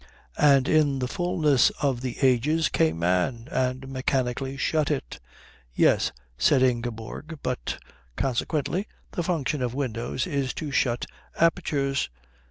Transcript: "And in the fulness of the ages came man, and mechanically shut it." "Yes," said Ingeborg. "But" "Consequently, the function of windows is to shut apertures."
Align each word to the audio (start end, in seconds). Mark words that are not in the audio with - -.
"And 0.39 0.67
in 0.67 0.97
the 0.97 1.07
fulness 1.07 1.69
of 1.79 2.01
the 2.01 2.17
ages 2.23 2.69
came 2.69 2.97
man, 2.97 3.47
and 3.51 3.87
mechanically 3.89 4.57
shut 4.57 4.89
it." 4.89 5.19
"Yes," 5.75 6.11
said 6.39 6.63
Ingeborg. 6.63 7.37
"But" 7.43 7.77
"Consequently, 8.15 8.87
the 9.11 9.21
function 9.21 9.61
of 9.61 9.75
windows 9.75 10.25
is 10.25 10.55
to 10.55 10.71
shut 10.71 11.05
apertures." 11.39 12.09